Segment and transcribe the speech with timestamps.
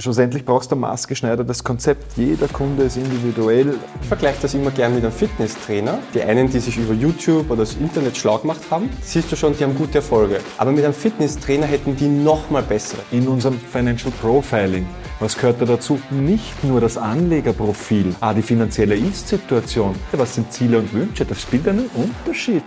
[0.00, 2.16] Schlussendlich brauchst du ein maßgeschneidertes Konzept.
[2.16, 3.74] Jeder Kunde ist individuell.
[4.00, 5.98] Ich vergleiche das immer gern mit einem Fitnesstrainer.
[6.14, 9.54] Die einen, die sich über YouTube oder das Internet schlau gemacht haben, siehst du schon,
[9.54, 10.40] die haben gute Erfolge.
[10.56, 13.02] Aber mit einem Fitnesstrainer hätten die noch mal bessere.
[13.10, 14.86] In unserem Financial Profiling,
[15.18, 16.00] was gehört da dazu?
[16.10, 19.94] Nicht nur das Anlegerprofil, ah, die finanzielle Ist-Situation.
[20.12, 21.26] Was sind Ziele und Wünsche?
[21.26, 22.62] Das spielt einen Unterschied.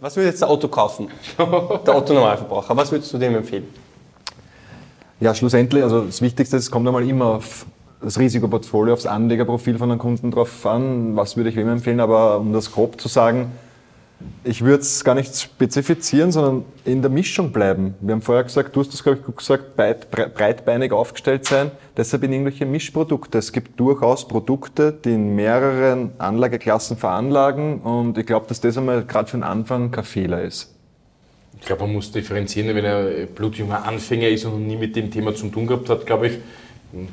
[0.00, 1.08] Was würde jetzt der Auto kaufen?
[1.38, 2.76] Der Otto-Normalverbraucher.
[2.76, 3.68] Was würdest du dem empfehlen?
[5.20, 7.66] Ja, schlussendlich, also das Wichtigste, es kommt einmal immer auf
[8.02, 11.16] das Risikoportfolio, aufs Anlegerprofil von einem Kunden drauf an.
[11.16, 12.00] Was würde ich wem empfehlen?
[12.00, 13.52] Aber um das grob zu sagen,
[14.42, 17.94] ich würde es gar nicht spezifizieren, sondern in der Mischung bleiben.
[18.00, 21.70] Wir haben vorher gesagt, du hast das, glaube ich, gut gesagt, breit, breitbeinig aufgestellt sein.
[21.96, 23.38] Deshalb in irgendwelche Mischprodukte.
[23.38, 29.04] Es gibt durchaus Produkte, die in mehreren Anlageklassen veranlagen und ich glaube, dass das einmal
[29.04, 30.74] gerade für den Anfang kein Fehler ist.
[31.60, 35.34] Ich glaube, man muss differenzieren, wenn er blutjunger Anfänger ist und nie mit dem Thema
[35.34, 36.38] zu tun gehabt hat, glaube ich,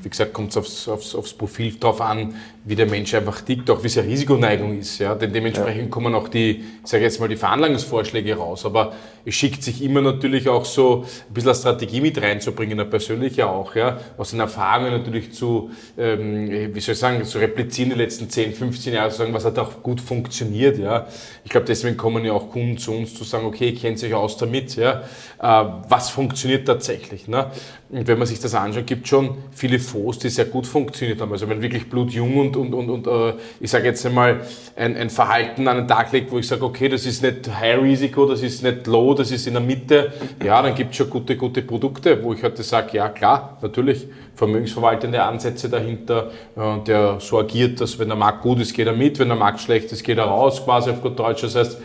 [0.03, 3.69] wie gesagt, kommt es aufs, aufs, aufs, Profil drauf an, wie der Mensch einfach tickt,
[3.69, 4.99] auch wie seine Risikoneigung ist.
[4.99, 5.15] Ja?
[5.15, 5.89] Denn dementsprechend ja.
[5.89, 8.65] kommen auch die, ich sage jetzt mal, die Veranlagungsvorschläge raus.
[8.65, 8.93] Aber
[9.25, 13.47] es schickt sich immer natürlich auch so ein bisschen eine Strategie mit reinzubringen, eine persönliche
[13.47, 13.99] auch, ja?
[14.17, 18.53] aus den Erfahrungen natürlich zu, ähm, wie soll ich sagen, zu replizieren die letzten 10,
[18.53, 20.77] 15 Jahre, zu sagen, was hat auch gut funktioniert.
[20.77, 21.07] Ja?
[21.43, 24.13] Ich glaube, deswegen kommen ja auch Kunden zu uns zu sagen, okay, ich kenne sich
[24.13, 25.03] aus damit, ja?
[25.39, 27.27] Äh, was funktioniert tatsächlich.
[27.27, 27.47] Ne?
[27.89, 31.21] Und wenn man sich das anschaut, gibt es schon viele Fonds, die sehr gut funktioniert
[31.21, 31.31] haben.
[31.31, 34.41] Also wenn wirklich blutjung und, und, und, und äh, ich sage jetzt einmal
[34.75, 37.81] ein, ein Verhalten an den Tag legt, wo ich sage, okay, das ist nicht High
[37.81, 40.11] Risiko, das ist nicht Low, das ist in der Mitte,
[40.43, 44.07] ja, dann gibt es schon gute, gute Produkte, wo ich heute sage, ja klar, natürlich,
[44.35, 48.93] vermögensverwaltende Ansätze dahinter, äh, der so agiert, dass wenn der Markt gut ist, geht er
[48.93, 51.41] mit, wenn der Markt schlecht ist, geht er raus, quasi auf gut Deutsch.
[51.41, 51.77] Das heißt,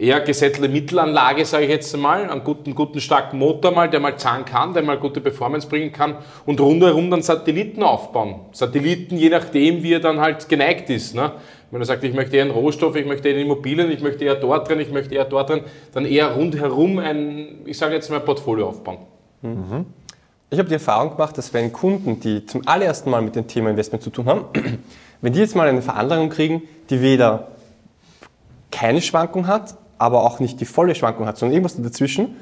[0.00, 4.16] eher gesättelte Mittelanlage, sage ich jetzt mal, einen guten, guten starken Motor mal, der mal
[4.16, 8.36] zahlen kann, der mal gute Performance bringen kann und rundherum dann Satelliten aufbauen.
[8.52, 11.14] Satelliten, je nachdem, wie er dann halt geneigt ist.
[11.14, 11.32] Ne?
[11.70, 14.24] Wenn er sagt, ich möchte eher einen Rohstoff, ich möchte eher in Immobilien, ich möchte
[14.24, 15.60] eher dort drin, ich möchte eher dort drin,
[15.92, 18.98] dann eher rundherum ein, ich sage jetzt mal, Portfolio aufbauen.
[19.42, 19.84] Mhm.
[20.48, 23.70] Ich habe die Erfahrung gemacht, dass wenn Kunden, die zum allerersten Mal mit dem Thema
[23.70, 24.46] Investment zu tun haben,
[25.20, 27.48] wenn die jetzt mal eine Veranlagung kriegen, die weder
[28.70, 32.36] keine Schwankung hat, aber auch nicht die volle Schwankung hat, sondern irgendwas dazwischen,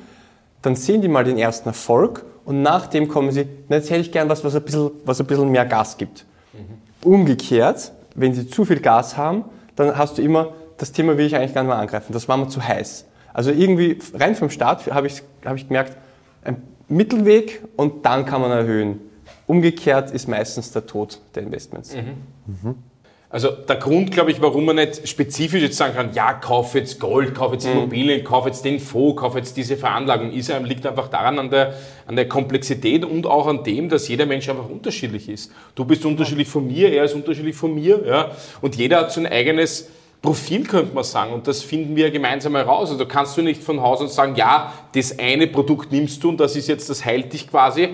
[0.63, 4.13] dann sehen die mal den ersten Erfolg und nachdem kommen sie, na, jetzt hätte ich
[4.13, 6.25] gern was, was ein bisschen, was ein bisschen mehr Gas gibt.
[6.53, 7.13] Mhm.
[7.13, 11.35] Umgekehrt, wenn sie zu viel Gas haben, dann hast du immer, das Thema will ich
[11.35, 13.07] eigentlich gar nicht mehr angreifen, das war mir zu heiß.
[13.35, 15.97] Also irgendwie rein vom Start habe ich, hab ich gemerkt,
[16.45, 19.01] ein Mittelweg und dann kann man erhöhen.
[19.49, 21.95] Umgekehrt ist meistens der Tod der Investments.
[21.95, 22.03] Mhm.
[22.47, 22.75] Mhm.
[23.31, 26.99] Also der Grund, glaube ich, warum man nicht spezifisch jetzt sagen kann, ja, kauf jetzt
[26.99, 27.73] Gold, kauf jetzt mhm.
[27.73, 31.75] Immobilien, kauf jetzt den Fonds, kauf jetzt diese Veranlagung, ist, liegt einfach daran an der,
[32.07, 35.53] an der Komplexität und auch an dem, dass jeder Mensch einfach unterschiedlich ist.
[35.75, 38.31] Du bist unterschiedlich von mir, er ist unterschiedlich von mir, ja,
[38.63, 39.91] und jeder hat so ein eigenes
[40.23, 42.91] Profil, könnte man sagen, und das finden wir gemeinsam heraus.
[42.91, 46.41] Also kannst du nicht von Haus aus sagen, ja, das eine Produkt nimmst du und
[46.41, 47.91] das ist jetzt, das heilt dich quasi,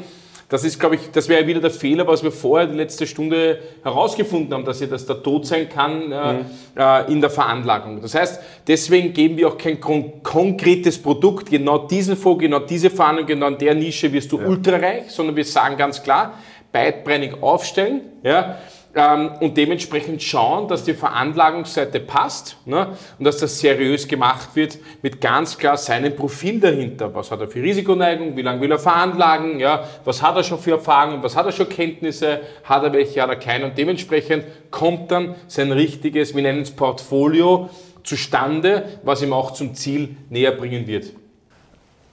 [0.48, 3.58] das ist, glaube ich, das wäre wieder der Fehler, was wir vorher die letzte Stunde
[3.82, 6.44] herausgefunden haben, dass ihr das der Tod sein kann äh, mhm.
[6.76, 8.02] äh, in der Veranlagung.
[8.02, 12.90] Das heißt, deswegen geben wir auch kein kon konkretes Produkt, genau diesen Fonds, genau diese
[12.90, 14.46] Veranlagung, genau in der Nische wirst du ja.
[14.46, 16.34] ultrareich, sondern wir sagen ganz klar,
[16.72, 18.58] beidbreinig aufstellen, ja,
[18.94, 24.78] ähm, und dementsprechend schauen, dass die Veranlagungsseite passt ne, und dass das seriös gemacht wird
[25.02, 27.14] mit ganz klar seinem Profil dahinter.
[27.14, 30.58] Was hat er für Risikoneigung, wie lange will er veranlagen, ja, was hat er schon
[30.58, 33.66] für Erfahrungen, was hat er schon Kenntnisse, hat er welche, hat er keine?
[33.66, 37.70] Und dementsprechend kommt dann sein richtiges, wir nennen es Portfolio,
[38.04, 41.06] zustande, was ihm auch zum Ziel näher bringen wird.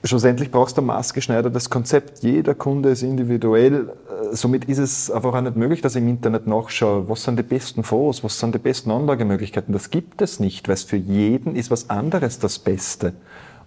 [0.04, 2.24] Schlussendlich brauchst du ein maßgeschneidertes Konzept.
[2.24, 3.90] Jeder Kunde ist individuell.
[4.32, 7.38] Äh, somit ist es einfach auch nicht möglich, dass ich im Internet nachschaue, was sind
[7.38, 9.72] die besten Fonds, was sind die besten Anlagemöglichkeiten.
[9.72, 13.12] Das gibt es nicht, weil es für jeden ist was anderes das Beste.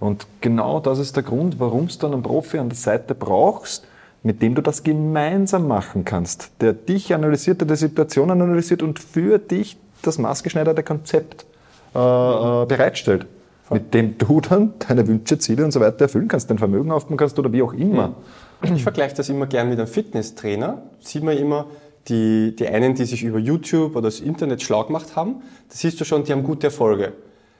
[0.02, 3.88] Und genau das ist der Grund, warum du einen Profi an der Seite brauchst,
[4.22, 9.00] mit dem du das gemeinsam machen kannst, der dich analysiert, der die Situation analysiert und
[9.00, 11.46] für dich das maßgeschneiderte Konzept
[11.94, 12.66] äh, äh
[13.70, 17.18] mit dem du dann deine Wünsche, Ziele und so weiter erfüllen kannst, dein Vermögen aufbauen
[17.18, 18.16] kannst oder wie auch immer.
[18.62, 20.84] Ich vergleiche das immer gern mit einem Fitnesstrainer.
[21.00, 21.68] Sieht man immer,
[22.08, 26.00] die, die einen, die sich über YouTube oder das Internet schlau gemacht haben, da siehst
[26.00, 27.14] du schon, die haben gute Erfolge.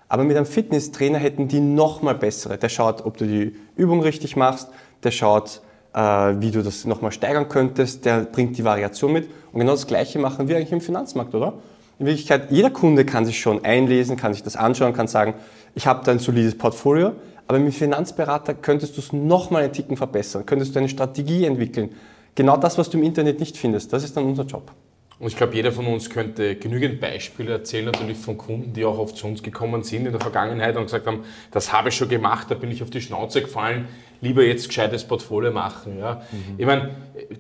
[0.08, 2.58] Aber mit einem Fitnesstrainer hätten die noch mal bessere.
[2.58, 4.70] Der schaut, ob du die Übung richtig machst,
[5.04, 5.62] der schaut,
[5.94, 9.28] äh, wie du das noch mal steigern könntest, der bringt die Variation mit.
[9.52, 11.54] Und genau das Gleiche machen wir eigentlich im Finanzmarkt, oder?
[11.98, 15.36] In Wirklichkeit, jeder Kunde kann sich schon einlesen, kann sich das anschauen, kann sagen,
[15.76, 17.14] ich habe da ein solides Portfolio,
[17.48, 21.92] Aber mit Finanzberater könntest du es nochmal einen Ticken verbessern, könntest du eine Strategie entwickeln.
[22.34, 24.72] Genau das, was du im Internet nicht findest, das ist dann unser Job.
[25.18, 28.98] Und ich glaube, jeder von uns könnte genügend Beispiele erzählen, natürlich von Kunden, die auch
[28.98, 32.10] oft zu uns gekommen sind in der Vergangenheit und gesagt haben, das habe ich schon
[32.10, 33.88] gemacht, da bin ich auf die Schnauze gefallen,
[34.26, 36.00] lieber jetzt gescheites Portfolio machen.
[36.00, 36.22] Ja.
[36.32, 36.56] Mhm.
[36.58, 36.92] Ich meine,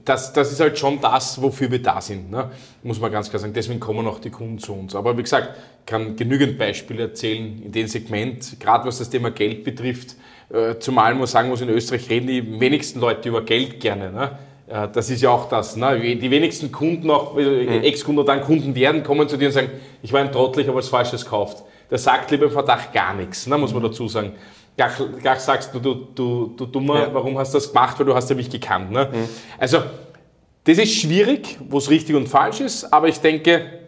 [0.05, 2.51] das, das ist halt schon das, wofür wir da sind, ne?
[2.83, 3.53] muss man ganz klar sagen.
[3.53, 4.95] Deswegen kommen auch die Kunden zu uns.
[4.95, 9.31] Aber wie gesagt, ich kann genügend Beispiele erzählen in dem Segment, gerade was das Thema
[9.31, 10.15] Geld betrifft.
[10.53, 14.11] Äh, zumal man sagen muss, in Österreich reden die wenigsten Leute über Geld gerne.
[14.11, 14.31] Ne?
[14.67, 15.75] Das ist ja auch das.
[15.75, 15.99] Ne?
[16.15, 17.83] Die wenigsten Kunden, auch mhm.
[17.83, 19.69] Ex-Kunden dann Kunden werden, kommen zu dir und sagen,
[20.01, 21.63] ich war ein Trottel, ich habe was Falsches gekauft.
[21.91, 23.57] Der sagt lieber im Verdacht gar nichts, ne?
[23.57, 24.33] muss man dazu sagen.
[24.77, 27.13] Gleich, gleich sagst du, du, du, du Dummer, ja.
[27.13, 28.91] warum hast du das gemacht, weil du hast ja mich gekannt.
[28.91, 29.09] Ne?
[29.11, 29.29] Mhm.
[29.57, 29.83] Also,
[30.65, 33.85] das ist schwierig, wo es richtig und falsch ist, aber ich denke,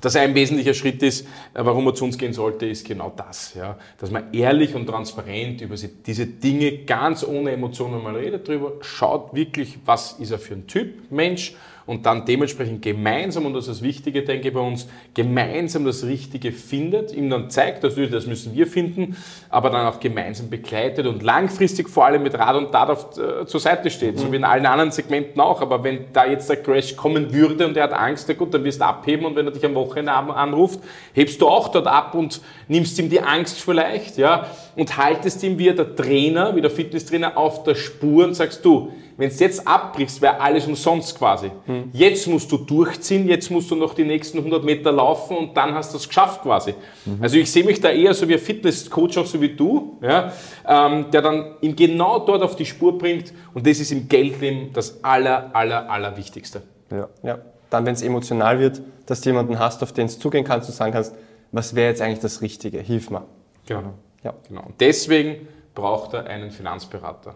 [0.00, 3.54] dass ein wesentlicher Schritt ist, äh, warum man zu uns gehen sollte, ist genau das,
[3.54, 8.72] ja, dass man ehrlich und transparent über diese Dinge ganz ohne Emotionen mal redet drüber,
[8.80, 11.54] schaut wirklich, was ist er für ein Typ Mensch
[11.88, 16.04] und dann dementsprechend gemeinsam, und das ist das Wichtige, denke ich, bei uns, gemeinsam das
[16.04, 19.16] Richtige findet, ihm dann zeigt, dass das müssen wir finden,
[19.48, 23.46] aber dann auch gemeinsam begleitet und langfristig vor allem mit Rat und Tat auf, äh,
[23.46, 24.18] zur Seite steht, mhm.
[24.18, 25.62] so wie in allen anderen Segmenten auch.
[25.62, 28.64] Aber wenn da jetzt der Crash kommen würde und er hat Angst, na gut, dann
[28.64, 30.80] wirst du abheben und wenn er dich am Wochenende anruft,
[31.14, 34.46] hebst du auch dort ab und nimmst ihm die Angst vielleicht, ja,
[34.76, 38.92] und haltest ihm wie der Trainer, wie der Fitnesstrainer auf der Spur und sagst du,
[39.18, 41.50] wenn du jetzt abbrichst, wäre alles umsonst quasi.
[41.66, 41.90] Hm.
[41.92, 45.74] Jetzt musst du durchziehen, jetzt musst du noch die nächsten 100 Meter laufen und dann
[45.74, 46.74] hast du es geschafft quasi.
[47.04, 47.18] Mhm.
[47.20, 50.32] Also ich sehe mich da eher so wie ein Fitnesscoach, auch so wie du, ja,
[50.66, 54.72] ähm, der dann ihn genau dort auf die Spur bringt und das ist im Geldleben
[54.72, 56.62] das aller, aller, aller Wichtigste.
[56.90, 57.08] Ja.
[57.24, 57.38] ja.
[57.70, 60.76] Dann, wenn es emotional wird, dass du jemanden hast, auf den du zugehen kannst und
[60.76, 61.12] sagen kannst,
[61.50, 62.78] was wäre jetzt eigentlich das Richtige?
[62.78, 63.24] Hilf mir.
[63.66, 63.94] Genau.
[64.22, 64.34] Ja.
[64.46, 64.62] genau.
[64.62, 67.34] Und deswegen braucht er einen Finanzberater.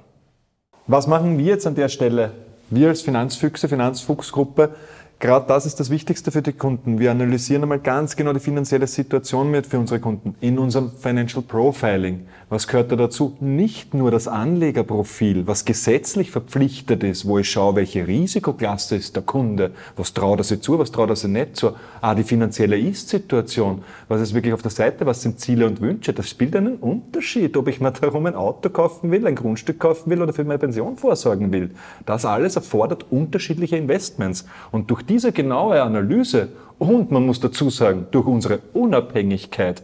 [0.89, 2.33] Was machen wir jetzt an der Stelle?
[2.69, 4.75] Wir als Finanzfüchse, Finanzfuchsgruppe
[5.23, 6.99] Gerade das ist das Wichtigste für die Kunden.
[6.99, 11.45] Wir analysieren einmal ganz genau die finanzielle Situation mit für unsere Kunden in unserem Financial
[11.45, 12.27] Profiling.
[12.49, 13.37] Was gehört da dazu?
[13.39, 19.23] Nicht nur das Anlegerprofil, was gesetzlich verpflichtet ist, wo ich schaue, welche Risikoklasse ist der
[19.23, 21.71] Kunde, was traut er sich zu, was traut er sich nicht zu.
[22.01, 26.13] Ah, die finanzielle Ist-Situation, was ist wirklich auf der Seite, was sind Ziele und Wünsche.
[26.13, 30.11] Das spielt einen Unterschied, ob ich mir darum ein Auto kaufen will, ein Grundstück kaufen
[30.11, 31.71] will oder für meine Pension vorsorgen will.
[32.07, 34.47] Das alles erfordert unterschiedliche Investments.
[34.73, 36.49] Und durch diese genaue Analyse
[36.79, 39.83] und man muss dazu sagen, durch unsere Unabhängigkeit,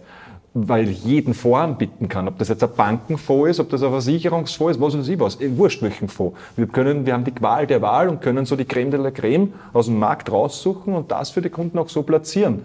[0.55, 4.77] weil jeden Fonds anbieten kann, ob das jetzt ein Bankenfonds ist, ob das ein Versicherungsfonds
[4.77, 6.35] ist, was weiß ich was, wurscht welchen Fonds.
[6.57, 9.11] Wir können, wir haben die Qual der Wahl und können so die Creme de la
[9.11, 12.63] Creme aus dem Markt raussuchen und das für die Kunden auch so platzieren.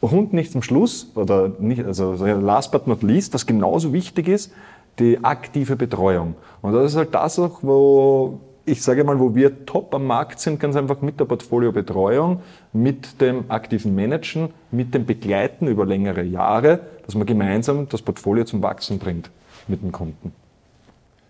[0.00, 4.52] Und nicht zum Schluss, oder nicht, also last but not least, was genauso wichtig ist,
[4.98, 6.34] die aktive Betreuung.
[6.60, 10.38] Und das ist halt das auch, wo ich sage mal, wo wir top am Markt
[10.40, 12.40] sind, ganz einfach mit der Portfoliobetreuung,
[12.72, 18.44] mit dem aktiven Managen, mit dem Begleiten über längere Jahre, dass man gemeinsam das Portfolio
[18.44, 19.30] zum Wachsen bringt
[19.68, 20.32] mit dem Kunden.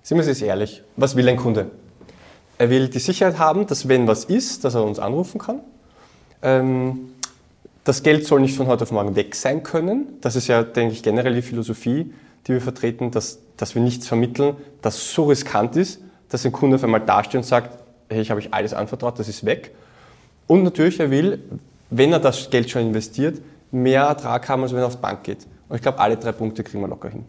[0.03, 1.71] Sind wir jetzt ehrlich, was will ein Kunde?
[2.59, 5.61] Er will die Sicherheit haben, dass wenn was ist, dass er uns anrufen kann.
[6.43, 7.13] Ähm,
[7.85, 10.19] das Geld soll nicht von heute auf morgen weg sein können.
[10.21, 12.13] Das ist ja, denke ich, generell die Philosophie,
[12.47, 16.01] die wir vertreten, dass, dass wir nichts vermitteln, das so riskant ist,
[16.33, 17.79] dass ein Kunde auf einmal dasteht und sagt,
[18.09, 19.73] hey, ich habe euch alles anvertraut, das ist weg.
[20.47, 21.39] Und natürlich, er will,
[21.91, 23.41] wenn er das Geld schon investiert,
[23.71, 25.47] mehr Ertrag haben, als wenn er auf die Bank geht.
[25.69, 27.25] Und ich glaube, alle drei Punkte kriegen wir locker hin.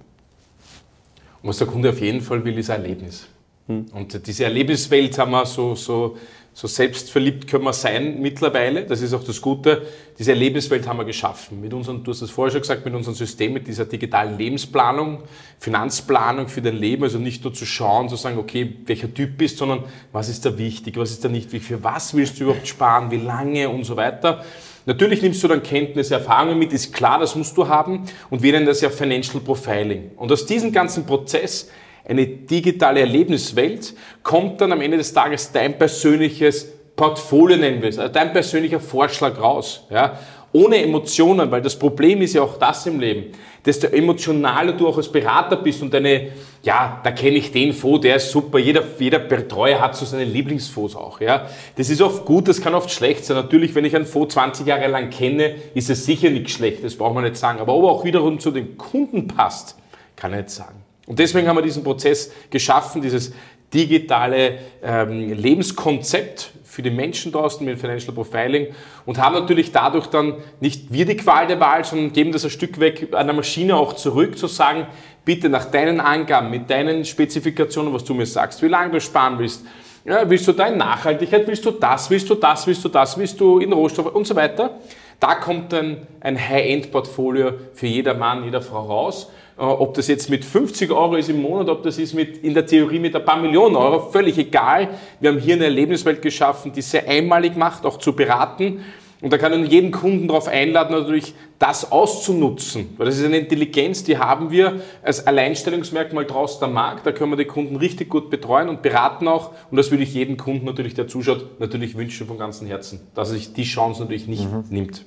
[1.41, 3.27] Und was der Kunde auf jeden Fall will, ist ein Erlebnis.
[3.67, 3.85] Hm.
[3.93, 6.17] Und diese Erlebniswelt haben wir so, so
[6.55, 8.85] so selbstverliebt können wir sein mittlerweile.
[8.85, 9.87] Das ist auch das Gute.
[10.19, 11.59] Diese Erlebniswelt haben wir geschaffen.
[11.59, 15.23] Mit unseren, du hast es vorher schon gesagt, mit unserem System, mit dieser digitalen Lebensplanung,
[15.59, 17.03] Finanzplanung für dein Leben.
[17.03, 20.55] Also nicht nur zu schauen, zu sagen, okay, welcher Typ bist, sondern was ist da
[20.55, 23.83] wichtig, was ist da nicht wichtig, für was willst du überhaupt sparen, wie lange und
[23.83, 24.45] so weiter.
[24.85, 28.03] Natürlich nimmst du dann Kenntnisse, Erfahrungen mit, ist klar, das musst du haben.
[28.29, 30.11] Und wir nennen das ja Financial Profiling.
[30.17, 31.69] Und aus diesem ganzen Prozess
[32.05, 33.93] eine digitale Erlebniswelt,
[34.23, 38.79] kommt dann am Ende des Tages dein persönliches Portfolio, nennen wir es, also dein persönlicher
[38.79, 39.85] Vorschlag raus.
[39.89, 40.19] Ja?
[40.51, 43.31] Ohne Emotionen, weil das Problem ist ja auch das im Leben.
[43.65, 46.27] Desto emotionaler du auch als Berater bist und deine,
[46.61, 48.59] ja, da kenne ich den Fonds, der ist super.
[48.59, 51.19] Jeder, jeder Betreuer hat so seine Lieblingsfonds auch.
[51.21, 51.47] Ja?
[51.75, 53.37] Das ist oft gut, das kann oft schlecht sein.
[53.37, 56.95] Natürlich, wenn ich einen Fonds 20 Jahre lang kenne, ist es sicher nicht schlecht, das
[56.95, 57.59] braucht man nicht sagen.
[57.59, 59.77] Aber ob er auch wiederum zu den Kunden passt,
[60.15, 60.82] kann ich nicht sagen.
[61.05, 63.33] Und deswegen haben wir diesen Prozess geschaffen, dieses
[63.73, 68.67] digitale ähm, Lebenskonzept für die Menschen draußen mit Financial Profiling
[69.05, 72.49] und haben natürlich dadurch dann nicht wir die Qual der Wahl, sondern geben das ein
[72.49, 74.87] Stück weg an der Maschine auch zurück, zu sagen,
[75.25, 79.39] bitte nach deinen Angaben, mit deinen Spezifikationen, was du mir sagst, wie lange du sparen
[79.39, 79.65] willst,
[80.05, 83.17] ja, willst du da in Nachhaltigkeit, willst du das, willst du das, willst du das,
[83.17, 84.79] willst du in Rohstoffe und so weiter.
[85.23, 89.31] Da kommt dann ein High-End-Portfolio für jeder Mann, jeder Frau raus.
[89.57, 92.53] Äh, ob das jetzt mit 50 Euro ist im Monat, ob das ist mit, in
[92.53, 94.89] der Theorie mit ein paar Millionen Euro, völlig egal.
[95.21, 98.81] Wir haben hier eine Erlebniswelt geschaffen, die sehr einmalig macht, auch zu beraten.
[99.21, 102.89] Und da kann ich jeden Kunden darauf einladen, natürlich das auszunutzen.
[102.97, 107.05] Weil das ist eine Intelligenz, die haben wir als Alleinstellungsmerkmal draußen am Markt.
[107.05, 109.51] Da können wir die Kunden richtig gut betreuen und beraten auch.
[109.71, 113.29] Und das würde ich jedem Kunden natürlich, der zuschaut, natürlich wünschen von ganzem Herzen, dass
[113.29, 114.65] er sich die Chance natürlich nicht mhm.
[114.69, 115.05] nimmt.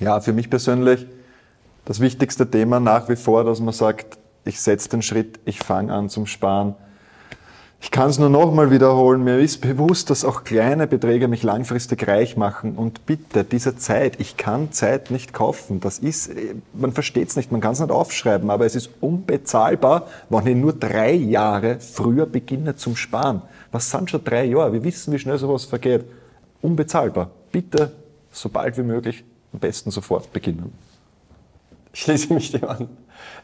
[0.00, 1.06] Ja, für mich persönlich
[1.84, 5.92] das wichtigste Thema nach wie vor, dass man sagt, ich setze den Schritt, ich fange
[5.92, 6.74] an zum Sparen
[7.84, 9.24] ich kann es nur nochmal wiederholen.
[9.24, 12.76] Mir ist bewusst, dass auch kleine Beträge mich langfristig reich machen.
[12.76, 15.80] Und bitte, diese Zeit, ich kann Zeit nicht kaufen.
[15.80, 16.30] Das ist,
[16.72, 20.56] man versteht es nicht, man kann es nicht aufschreiben, aber es ist unbezahlbar, wenn ich
[20.56, 23.42] nur drei Jahre früher beginne zum Sparen.
[23.72, 24.72] Was sind schon drei Jahre?
[24.72, 26.04] Wir wissen, wie schnell sowas vergeht.
[26.60, 27.30] Unbezahlbar.
[27.50, 27.90] Bitte,
[28.30, 30.72] so bald wie möglich, am besten sofort beginnen.
[31.92, 32.88] Ich schließe mich dem an.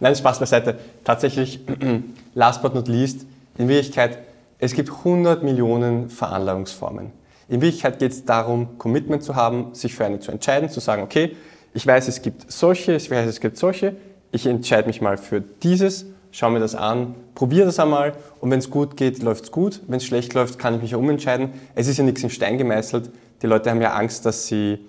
[0.01, 0.79] Nein, Spaß beiseite.
[1.05, 1.61] Tatsächlich,
[2.35, 3.27] last but not least,
[3.59, 4.19] in Wirklichkeit
[4.61, 7.13] es gibt 100 Millionen Veranlagungsformen.
[7.49, 11.03] In Wirklichkeit geht es darum, Commitment zu haben, sich für eine zu entscheiden, zu sagen,
[11.03, 11.37] okay,
[11.75, 13.95] ich weiß, es gibt solche, ich weiß, es gibt solche,
[14.33, 18.59] ich entscheide mich mal für dieses, schaue mir das an, probiere das einmal und wenn
[18.59, 19.81] es gut geht, läuft es gut.
[19.87, 21.51] Wenn es schlecht läuft, kann ich mich ja umentscheiden.
[21.75, 23.11] Es ist ja nichts in Stein gemeißelt.
[23.41, 24.81] Die Leute haben ja Angst, dass sie,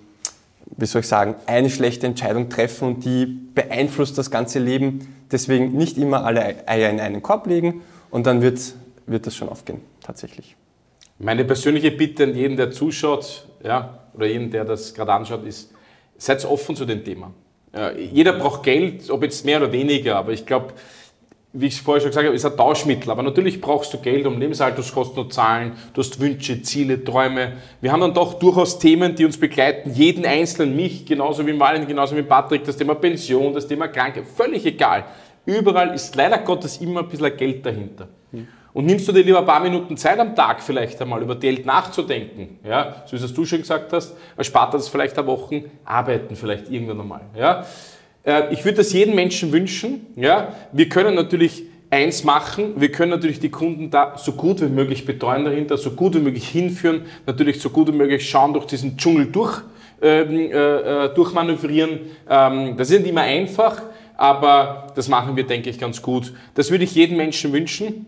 [0.76, 5.14] wie soll ich sagen, eine schlechte Entscheidung treffen und die beeinflusst das ganze Leben.
[5.30, 8.60] Deswegen nicht immer alle Eier in einen Korb legen und dann wird
[9.10, 10.56] wird das schon aufgehen, tatsächlich.
[11.18, 15.72] Meine persönliche Bitte an jeden, der zuschaut, ja, oder jeden, der das gerade anschaut, ist,
[16.16, 17.32] seid offen zu dem Thema.
[17.74, 20.74] Ja, jeder braucht Geld, ob jetzt mehr oder weniger, aber ich glaube,
[21.52, 23.10] wie ich es vorher schon gesagt habe, ist ein Tauschmittel.
[23.10, 25.72] Aber natürlich brauchst du Geld, um Lebenshaltungskosten zu zahlen.
[25.92, 27.54] Du hast Wünsche, Ziele, Träume.
[27.80, 29.92] Wir haben dann doch durchaus Themen, die uns begleiten.
[29.92, 32.64] Jeden Einzelnen, mich, genauso wie Marlin, genauso wie Patrick.
[32.64, 35.04] Das Thema Pension, das Thema Kranke, völlig egal.
[35.44, 38.08] Überall ist leider Gottes immer ein bisschen Geld dahinter.
[38.72, 41.66] Und nimmst du dir lieber ein paar Minuten Zeit am Tag vielleicht einmal über Geld
[41.66, 46.36] nachzudenken, ja, so wie es du schon gesagt hast, erspart das vielleicht ein Wochen, arbeiten
[46.36, 47.66] vielleicht irgendwann einmal, ja.
[48.24, 50.54] Äh, ich würde das jedem Menschen wünschen, ja.
[50.72, 55.04] Wir können natürlich eins machen, wir können natürlich die Kunden da so gut wie möglich
[55.04, 58.96] betreuen dahinter, so gut wie möglich hinführen, natürlich so gut wie möglich schauen, durch diesen
[58.96, 59.60] Dschungel durch,
[60.00, 62.00] ähm, äh, äh, durchmanövrieren.
[62.28, 63.82] Ähm, das ist nicht immer einfach,
[64.16, 66.32] aber das machen wir, denke ich, ganz gut.
[66.54, 68.06] Das würde ich jedem Menschen wünschen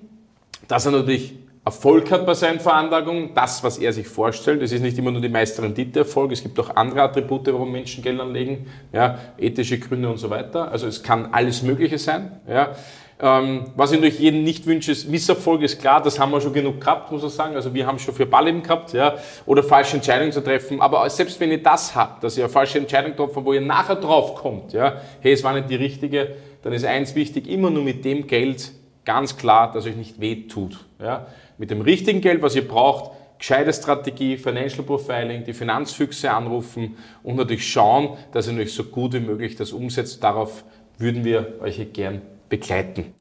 [0.68, 4.62] dass er natürlich Erfolg hat bei seinen Veranlagungen, das, was er sich vorstellt.
[4.62, 8.02] Es ist nicht immer nur die meiste Rendite-Erfolg, es gibt auch andere Attribute, warum Menschen
[8.02, 10.72] Geld anlegen, ja, ethische Gründe und so weiter.
[10.72, 12.40] Also es kann alles Mögliche sein.
[12.48, 12.72] Ja.
[13.20, 16.52] Ähm, was ich natürlich jedem nicht wünsche, ist Misserfolg, ist klar, das haben wir schon
[16.52, 17.54] genug gehabt, muss ich sagen.
[17.54, 19.14] Also wir haben schon für Ballleben gehabt, ja,
[19.46, 20.80] oder falsche Entscheidungen zu treffen.
[20.80, 23.94] Aber selbst wenn ihr das habt, dass ihr eine falsche Entscheidung trefft, wo ihr nachher
[23.94, 27.84] drauf kommt, ja, hey, es war nicht die richtige, dann ist eins wichtig, immer nur
[27.84, 28.72] mit dem Geld
[29.04, 30.84] ganz klar, dass euch nicht weh tut.
[31.00, 31.26] Ja?
[31.62, 37.36] Mit dem richtigen Geld, was ihr braucht, gescheite Strategie, Financial Profiling, die Finanzfüchse anrufen und
[37.36, 40.24] natürlich schauen, dass ihr euch so gut wie möglich das umsetzt.
[40.24, 40.64] Darauf
[40.98, 43.14] würden wir euch gern begleiten.